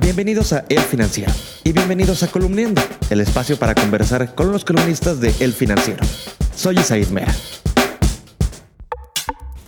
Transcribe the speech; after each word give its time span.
Bienvenidos 0.00 0.52
a 0.52 0.64
El 0.68 0.78
Financiero 0.80 1.32
y 1.64 1.72
bienvenidos 1.72 2.22
a 2.22 2.28
Columniendo, 2.28 2.80
el 3.10 3.20
espacio 3.20 3.58
para 3.58 3.74
conversar 3.74 4.34
con 4.34 4.52
los 4.52 4.64
columnistas 4.64 5.18
de 5.18 5.34
El 5.40 5.52
Financiero. 5.52 6.04
Soy 6.54 6.78
Isaid 6.78 7.08
Mea. 7.08 7.26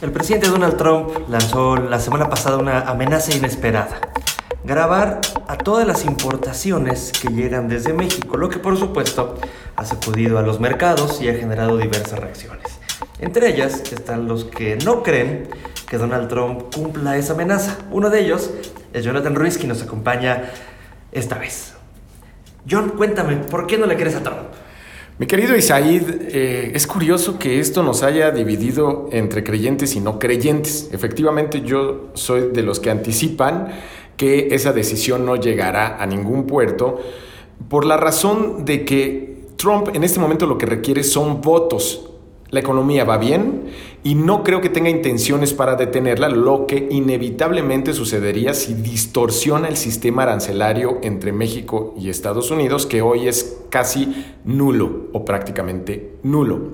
El 0.01 0.13
presidente 0.13 0.49
Donald 0.49 0.77
Trump 0.77 1.29
lanzó 1.29 1.77
la 1.77 1.99
semana 1.99 2.31
pasada 2.31 2.59
una 2.59 2.83
amenaza 2.83 3.35
inesperada. 3.35 4.01
Grabar 4.65 5.21
a 5.49 5.57
todas 5.57 5.87
las 5.87 6.05
importaciones 6.05 7.11
que 7.21 7.29
llegan 7.29 7.69
desde 7.69 7.93
México, 7.93 8.37
lo 8.37 8.49
que 8.49 8.59
por 8.61 8.79
supuesto 8.79 9.37
ha 9.75 9.85
sacudido 9.85 10.39
a 10.39 10.43
los 10.43 10.61
mercados 10.61 11.21
y 11.21 11.29
ha 11.29 11.35
generado 11.35 11.77
diversas 11.77 12.21
reacciones. 12.21 12.80
Entre 13.21 13.49
ellas 13.49 13.83
están 13.93 14.27
los 14.27 14.47
que 14.47 14.77
no 14.77 15.03
creen 15.03 15.49
que 15.89 15.99
Donald 15.99 16.29
Trump 16.29 16.75
cumpla 16.75 17.19
esa 17.19 17.35
amenaza. 17.35 17.79
Uno 17.91 18.09
de 18.09 18.21
ellos 18.21 18.51
es 18.95 19.05
Jonathan 19.05 19.35
Ruiz, 19.35 19.59
quien 19.59 19.69
nos 19.69 19.83
acompaña 19.83 20.51
esta 21.13 21.37
vez. 21.37 21.75
John, 22.69 22.91
cuéntame, 22.97 23.37
¿por 23.37 23.67
qué 23.67 23.77
no 23.77 23.87
le 23.87 23.97
crees 23.97 24.17
a 24.17 24.23
Trump? 24.23 24.49
Mi 25.19 25.27
querido 25.27 25.55
Isaid, 25.55 26.03
eh, 26.29 26.73
es 26.75 26.87
curioso 26.87 27.39
que 27.39 27.61
esto 27.61 27.83
nos 27.83 28.03
haya 28.03 28.31
dividido 28.31 29.11
entre 29.13 29.45
creyentes 29.45 29.95
y 29.97 30.01
no 30.01 30.19
creyentes. 30.19 30.89
Efectivamente, 30.93 31.61
yo 31.61 32.09
soy 32.15 32.53
de 32.53 32.63
los 32.63 32.81
que 32.81 32.91
anticipan 32.91 33.69
que 34.17 34.55
esa 34.55 34.73
decisión 34.73 35.27
no 35.27 35.37
llegará 35.37 36.03
a 36.03 36.07
ningún 36.07 36.47
puerto 36.47 37.01
por 37.69 37.85
la 37.85 37.99
razón 37.99 38.65
de 38.65 38.87
que 38.87 39.49
Trump 39.57 39.89
en 39.95 40.05
este 40.05 40.21
momento 40.21 40.47
lo 40.47 40.57
que 40.57 40.65
requiere 40.65 41.03
son 41.03 41.43
votos 41.43 42.10
la 42.51 42.61
economía 42.61 43.05
va 43.05 43.19
bien 43.19 43.71
y 44.03 44.15
no 44.15 44.43
creo 44.43 44.61
que 44.61 44.69
tenga 44.69 44.91
intenciones 44.91 45.55
para 45.55 45.77
detenerla, 45.77 46.29
lo 46.29 46.67
que 46.67 46.89
inevitablemente 46.91 47.93
sucedería 47.93 48.55
si 48.55 48.75
distorsiona 48.75 49.69
el 49.69 49.77
sistema 49.77 50.25
arancelario 50.25 50.99
entre 51.03 51.33
México 51.33 51.95
y 51.99 52.11
Estados 52.11 52.51
Unidos, 52.51 52.87
que 52.87 53.03
hoy 53.03 53.29
es 53.29 53.59
casi 53.71 54.27
nulo 54.45 55.09
o 55.13 55.25
prácticamente 55.25 56.15
nulo. 56.23 56.73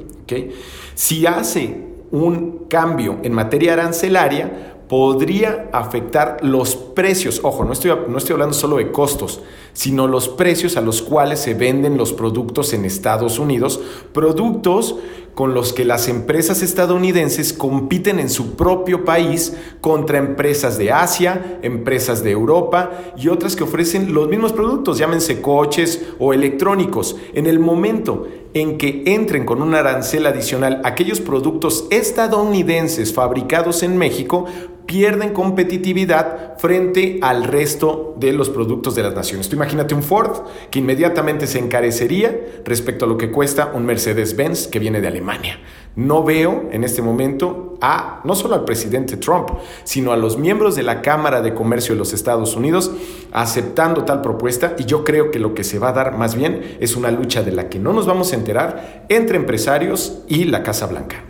Si 0.94 1.26
hace 1.26 1.84
un 2.10 2.66
cambio 2.68 3.18
en 3.22 3.32
materia 3.32 3.74
arancelaria, 3.74 4.76
podría 4.88 5.68
afectar 5.72 6.38
los 6.42 6.76
precios, 6.76 7.40
ojo, 7.42 7.64
no 7.64 7.72
estoy, 7.72 7.92
no 8.08 8.18
estoy 8.18 8.34
hablando 8.34 8.54
solo 8.54 8.76
de 8.76 8.92
costos, 8.92 9.40
sino 9.72 10.06
los 10.06 10.28
precios 10.28 10.76
a 10.76 10.80
los 10.80 11.02
cuales 11.02 11.40
se 11.40 11.54
venden 11.54 11.96
los 11.96 12.12
productos 12.12 12.72
en 12.72 12.84
Estados 12.84 13.38
Unidos, 13.38 13.80
productos 14.12 14.96
con 15.36 15.52
los 15.52 15.74
que 15.74 15.84
las 15.84 16.08
empresas 16.08 16.62
estadounidenses 16.62 17.52
compiten 17.52 18.18
en 18.20 18.30
su 18.30 18.56
propio 18.56 19.04
país 19.04 19.54
contra 19.82 20.16
empresas 20.16 20.78
de 20.78 20.90
Asia, 20.92 21.58
empresas 21.60 22.24
de 22.24 22.30
Europa 22.30 23.12
y 23.18 23.28
otras 23.28 23.54
que 23.54 23.64
ofrecen 23.64 24.14
los 24.14 24.28
mismos 24.28 24.54
productos, 24.54 24.96
llámense 24.96 25.42
coches 25.42 26.06
o 26.18 26.32
electrónicos. 26.32 27.16
En 27.34 27.46
el 27.46 27.58
momento 27.58 28.26
en 28.54 28.78
que 28.78 29.02
entren 29.04 29.44
con 29.44 29.60
un 29.60 29.74
arancel 29.74 30.24
adicional 30.24 30.80
aquellos 30.84 31.20
productos 31.20 31.86
estadounidenses 31.90 33.12
fabricados 33.12 33.82
en 33.82 33.98
México, 33.98 34.46
pierden 34.86 35.32
competitividad 35.32 36.56
frente 36.58 37.18
al 37.22 37.44
resto 37.44 38.14
de 38.18 38.32
los 38.32 38.48
productos 38.48 38.94
de 38.94 39.02
las 39.02 39.14
naciones. 39.14 39.48
Tú 39.48 39.56
imagínate 39.56 39.94
un 39.94 40.02
Ford 40.02 40.44
que 40.70 40.78
inmediatamente 40.78 41.46
se 41.46 41.58
encarecería 41.58 42.34
respecto 42.64 43.04
a 43.04 43.08
lo 43.08 43.16
que 43.16 43.30
cuesta 43.30 43.72
un 43.74 43.84
Mercedes-Benz 43.84 44.68
que 44.68 44.78
viene 44.78 45.00
de 45.00 45.08
Alemania. 45.08 45.58
No 45.96 46.24
veo 46.24 46.68
en 46.72 46.84
este 46.84 47.02
momento 47.02 47.78
a 47.80 48.20
no 48.24 48.34
solo 48.34 48.54
al 48.54 48.64
presidente 48.64 49.16
Trump, 49.16 49.50
sino 49.84 50.12
a 50.12 50.16
los 50.16 50.38
miembros 50.38 50.76
de 50.76 50.82
la 50.82 51.02
Cámara 51.02 51.42
de 51.42 51.54
Comercio 51.54 51.94
de 51.94 51.98
los 51.98 52.12
Estados 52.12 52.56
Unidos 52.56 52.90
aceptando 53.32 54.04
tal 54.04 54.22
propuesta 54.22 54.74
y 54.78 54.84
yo 54.84 55.04
creo 55.04 55.30
que 55.30 55.38
lo 55.38 55.54
que 55.54 55.64
se 55.64 55.78
va 55.78 55.90
a 55.90 55.92
dar 55.92 56.16
más 56.16 56.34
bien 56.34 56.76
es 56.80 56.96
una 56.96 57.10
lucha 57.10 57.42
de 57.42 57.52
la 57.52 57.68
que 57.68 57.78
no 57.78 57.92
nos 57.92 58.06
vamos 58.06 58.32
a 58.32 58.36
enterar 58.36 59.06
entre 59.08 59.36
empresarios 59.36 60.22
y 60.28 60.44
la 60.44 60.62
Casa 60.62 60.86
Blanca. 60.86 61.25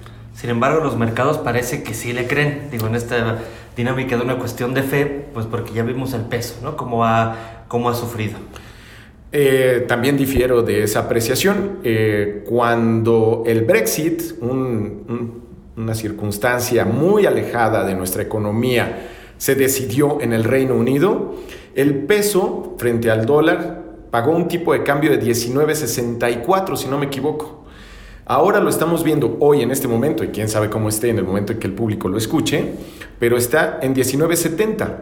Sin 0.46 0.52
embargo, 0.52 0.78
los 0.78 0.96
mercados 0.96 1.38
parece 1.38 1.82
que 1.82 1.92
sí 1.92 2.12
le 2.12 2.28
creen, 2.28 2.68
digo, 2.70 2.86
en 2.86 2.94
esta 2.94 3.38
dinámica 3.76 4.16
de 4.16 4.22
una 4.22 4.38
cuestión 4.38 4.74
de 4.74 4.84
fe, 4.84 5.26
pues 5.34 5.44
porque 5.44 5.72
ya 5.72 5.82
vimos 5.82 6.12
el 6.12 6.20
peso, 6.20 6.60
¿no? 6.62 6.76
Cómo 6.76 7.04
ha, 7.04 7.64
cómo 7.66 7.90
ha 7.90 7.96
sufrido. 7.96 8.36
Eh, 9.32 9.86
también 9.88 10.16
difiero 10.16 10.62
de 10.62 10.84
esa 10.84 11.00
apreciación. 11.00 11.80
Eh, 11.82 12.44
cuando 12.48 13.42
el 13.44 13.64
Brexit, 13.64 14.40
una 14.40 15.94
circunstancia 15.96 16.84
muy 16.84 17.26
alejada 17.26 17.84
de 17.84 17.96
nuestra 17.96 18.22
economía, 18.22 19.08
se 19.38 19.56
decidió 19.56 20.20
en 20.20 20.32
el 20.32 20.44
Reino 20.44 20.76
Unido, 20.76 21.34
el 21.74 22.04
peso 22.04 22.76
frente 22.78 23.10
al 23.10 23.26
dólar 23.26 23.82
pagó 24.12 24.30
un 24.30 24.46
tipo 24.46 24.74
de 24.74 24.84
cambio 24.84 25.10
de 25.10 25.20
19.64, 25.20 26.76
si 26.76 26.86
no 26.86 26.98
me 26.98 27.06
equivoco. 27.06 27.65
Ahora 28.28 28.58
lo 28.58 28.68
estamos 28.68 29.04
viendo 29.04 29.36
hoy 29.38 29.62
en 29.62 29.70
este 29.70 29.86
momento, 29.86 30.24
y 30.24 30.28
quién 30.28 30.48
sabe 30.48 30.68
cómo 30.68 30.88
esté 30.88 31.10
en 31.10 31.18
el 31.18 31.24
momento 31.24 31.52
en 31.52 31.60
que 31.60 31.68
el 31.68 31.74
público 31.74 32.08
lo 32.08 32.18
escuche, 32.18 32.72
pero 33.20 33.36
está 33.36 33.78
en 33.80 33.94
19.70. 33.94 34.96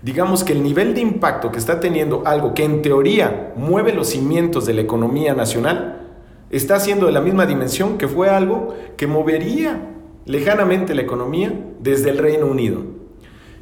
Digamos 0.00 0.44
que 0.44 0.54
el 0.54 0.62
nivel 0.62 0.94
de 0.94 1.02
impacto 1.02 1.52
que 1.52 1.58
está 1.58 1.78
teniendo 1.78 2.22
algo 2.24 2.54
que 2.54 2.64
en 2.64 2.80
teoría 2.80 3.52
mueve 3.54 3.92
los 3.92 4.08
cimientos 4.08 4.64
de 4.64 4.72
la 4.72 4.80
economía 4.80 5.34
nacional, 5.34 6.08
está 6.48 6.80
siendo 6.80 7.04
de 7.04 7.12
la 7.12 7.20
misma 7.20 7.44
dimensión 7.44 7.98
que 7.98 8.08
fue 8.08 8.30
algo 8.30 8.74
que 8.96 9.06
movería 9.06 9.90
lejanamente 10.24 10.94
la 10.94 11.02
economía 11.02 11.52
desde 11.80 12.08
el 12.08 12.16
Reino 12.16 12.46
Unido. 12.46 12.80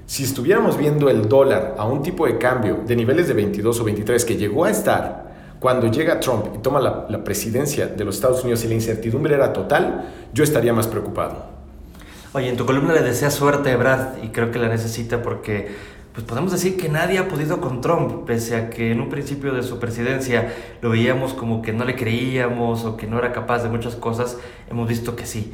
Si 0.07 0.23
estuviéramos 0.23 0.79
viendo 0.79 1.11
el 1.11 1.29
dólar 1.29 1.75
a 1.77 1.87
un 1.87 2.05
tipo 2.05 2.25
de 2.25 2.39
cambio 2.39 2.83
de 2.87 2.95
niveles 2.95 3.27
de 3.27 3.35
22 3.35 3.81
o 3.81 3.85
23 3.85 4.25
que 4.25 4.37
llegó 4.37 4.65
a 4.65 4.71
estar 4.71 5.32
cuando 5.63 5.87
llega 5.87 6.19
Trump 6.19 6.47
y 6.57 6.59
toma 6.59 6.81
la, 6.81 7.23
presidencia 7.23 7.87
de 7.87 8.05
los 8.05 8.17
Estados 8.17 8.43
Unidos 8.43 8.65
y 8.65 8.69
la 8.69 8.75
incertidumbre 8.75 9.37
era 9.37 9.53
total, 9.53 10.13
yo 10.35 10.43
estaría 10.43 10.73
más 10.73 10.89
preocupado. 10.89 11.47
Oye, 12.33 12.49
en 12.49 12.57
tu 12.57 12.67
columna 12.67 12.93
le 12.93 13.03
desea 13.03 13.31
suerte 13.31 13.71
a 13.71 13.77
Brad 13.77 14.25
y 14.25 14.31
creo 14.31 14.51
que 14.51 14.59
la 14.59 14.69
necesita 14.69 15.23
porque 15.23 15.71
pues 16.13 16.27
podemos 16.27 16.51
decir 16.51 16.77
que 16.77 16.89
nadie 16.89 17.19
ha 17.19 17.29
podido 17.29 17.61
con 17.61 17.81
Trump, 17.81 18.27
pese 18.27 18.57
a 18.57 18.71
que 18.71 18.91
en 18.91 19.01
un 19.01 19.09
principio 19.09 19.55
de 19.55 19.63
su 19.63 19.79
presidencia 19.79 20.53
lo 20.81 20.91
veíamos 20.91 21.33
como 21.33 21.63
que 21.63 21.73
no 21.73 21.85
le 21.85 21.95
creíamos 21.95 22.85
o 22.85 22.97
que 22.97 23.07
no 23.07 23.21
era 23.21 23.33
capaz 23.33 23.63
de 23.63 23.69
muchas 23.69 23.95
cosas, 23.95 24.39
hemos 24.69 24.89
visto 24.89 25.15
que 25.15 25.27
sí. 25.27 25.53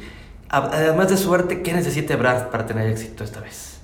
Además 0.49 1.09
de 1.09 1.17
suerte, 1.17 1.61
¿qué 1.61 1.71
necesita 1.71 2.15
Brad 2.15 2.49
para 2.49 2.65
tener 2.65 2.89
éxito 2.89 3.23
esta 3.23 3.41
vez? 3.41 3.79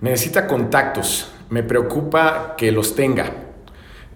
Necesita 0.00 0.48
contactos. 0.48 1.30
Me 1.50 1.62
preocupa 1.62 2.56
que 2.56 2.72
los 2.72 2.96
tenga 2.96 3.47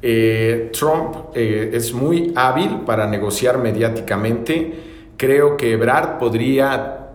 eh, 0.03 0.71
Trump 0.73 1.29
eh, 1.35 1.71
es 1.73 1.95
muy 1.95 2.33
hábil 2.35 2.81
para 2.85 3.07
negociar 3.07 3.59
mediáticamente. 3.59 4.75
Creo 5.17 5.57
que 5.57 5.73
Ebrard 5.73 6.19
podría 6.19 7.11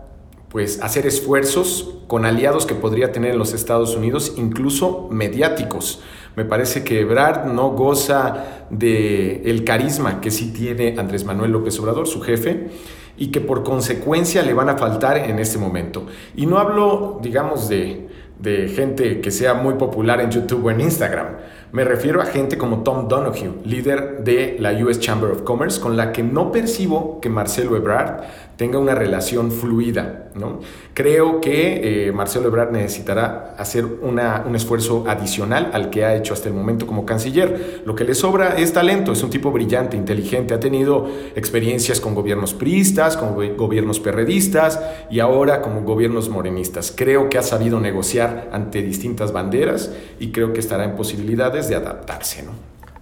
pues, 0.50 0.81
hacer 0.81 1.06
esfuerzos 1.06 2.00
con 2.08 2.25
aliados 2.25 2.66
que 2.66 2.75
podría 2.75 3.12
tener 3.12 3.31
en 3.31 3.38
los 3.38 3.53
Estados 3.53 3.96
Unidos, 3.96 4.36
incluso 4.38 5.09
mediáticos. 5.12 6.02
Me 6.38 6.46
parece 6.46 6.86
que 6.86 7.02
Ebrard 7.02 7.52
no 7.52 7.72
goza 7.72 8.68
de 8.70 9.42
el 9.46 9.66
carisma 9.66 10.22
que 10.22 10.31
sí 10.31 10.54
tiene 10.54 10.96
Andrés 10.98 11.25
Manuel 11.25 11.52
López 11.52 11.78
Obrador, 11.80 12.08
su 12.08 12.22
jefe, 12.22 12.69
y 13.18 13.28
que 13.28 13.42
por 13.42 13.64
consecuencia 13.64 14.44
le 14.44 14.54
van 14.54 14.69
a 14.69 14.78
faltar 14.78 15.18
en 15.18 15.40
este 15.40 15.58
momento. 15.58 16.06
Y 16.36 16.46
no 16.46 16.59
hablo, 16.59 17.19
digamos, 17.22 17.68
de, 17.68 18.08
de 18.40 18.69
gente 18.69 19.19
que 19.19 19.31
sea 19.31 19.56
muy 19.56 19.74
popular 19.74 20.22
en 20.22 20.31
YouTube 20.31 20.66
o 20.66 20.72
en 20.72 20.81
Instagram. 20.81 21.28
Me 21.74 21.84
refiero 21.84 22.22
a 22.22 22.26
gente 22.26 22.58
como 22.58 22.84
Tom 22.84 23.10
Donoghue, 23.10 23.56
líder 23.66 24.24
de 24.24 24.56
la 24.58 24.72
US 24.72 25.02
Chamber 25.02 25.32
of 25.32 25.42
Commerce, 25.42 25.82
con 25.82 25.98
la 25.98 26.14
que 26.14 26.24
no 26.24 26.50
percibo 26.50 27.20
que 27.20 27.28
Marcelo 27.28 27.76
Ebrard 27.76 28.24
tenga 28.56 28.80
una 28.80 28.96
relación 28.96 29.52
fluida. 29.52 30.30
¿no? 30.34 30.62
Creo 30.94 31.42
que 31.42 32.08
eh, 32.08 32.12
Marcelo 32.12 32.48
Ebrard 32.48 32.72
necesitará 32.72 33.54
hacer 33.58 33.86
una, 33.86 34.46
un 34.48 34.56
esfuerzo 34.56 35.04
adicional 35.08 35.70
al 35.74 35.90
que 35.90 36.06
ha 36.06 36.16
hecho 36.16 36.34
hasta 36.34 36.48
el 36.48 36.56
momento 36.56 36.88
como 36.88 37.06
canciller. 37.06 37.81
Lo 37.86 37.96
que 37.96 38.04
le 38.04 38.16
sobra 38.16 38.58
es 38.58 38.74
talento, 38.74 39.12
es 39.12 39.22
un 39.22 39.30
tipo 39.30 39.52
brillante, 39.52 39.98
inteligente, 39.98 40.54
ha 40.54 40.60
tenido 40.60 41.08
experiencias 41.36 42.00
con 42.00 42.16
gobiernos 42.16 42.54
priistas, 42.54 43.18
con 43.18 43.36
gobiernos 43.58 44.00
perredistas 44.00 44.80
y 45.12 45.20
ahora 45.20 45.62
como 45.62 45.81
gobiernos 45.81 46.30
morenistas. 46.30 46.94
Creo 46.96 47.30
que 47.30 47.38
ha 47.38 47.44
sabido 47.44 47.80
negociar 47.80 48.50
ante 48.54 48.81
distintas 48.81 49.34
banderas 49.34 49.94
y 50.20 50.31
creo 50.31 50.54
que 50.54 50.62
estará 50.62 50.84
en 50.84 50.96
posibilidades 50.96 51.56
de 51.56 51.56
adaptarse, 51.75 52.44
¿no? 52.44 52.51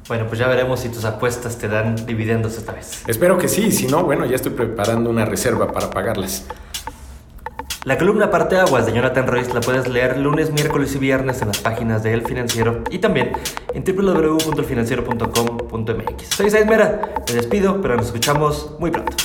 Bueno, 0.07 0.27
pues 0.27 0.39
ya 0.39 0.47
veremos 0.47 0.81
si 0.81 0.89
tus 0.89 1.03
apuestas 1.03 1.57
te 1.57 1.67
dan 1.67 1.95
dividendos 2.05 2.55
esta 2.57 2.73
vez. 2.73 3.01
Espero 3.07 3.39
que 3.39 3.47
sí, 3.47 3.71
si 3.71 3.87
no, 3.87 4.03
bueno, 4.03 4.25
ya 4.25 4.35
estoy 4.35 4.51
preparando 4.51 5.09
una 5.09 5.25
reserva 5.25 5.71
para 5.71 5.89
pagarlas. 5.89 6.45
La 7.85 7.97
columna 7.97 8.29
Parte 8.31 8.57
Aguas 8.57 8.85
de 8.87 8.93
Jonathan 8.93 9.27
Royce 9.27 9.53
la 9.53 9.61
puedes 9.61 9.87
leer 9.87 10.17
lunes, 10.17 10.51
miércoles 10.51 10.93
y 10.95 10.99
viernes 10.99 11.41
en 11.41 11.47
las 11.49 11.59
páginas 11.59 12.01
de 12.03 12.13
El 12.13 12.23
Financiero 12.23 12.83
y 12.89 12.97
también 12.99 13.33
en 13.73 13.83
www.elfinanciero.com.mx. 13.83 16.35
Soy 16.35 16.47
Isaac 16.47 16.67
Mera, 16.67 17.13
me 17.27 17.35
despido, 17.35 17.81
pero 17.81 17.95
nos 17.95 18.07
escuchamos 18.07 18.75
muy 18.79 18.89
pronto. 18.91 19.15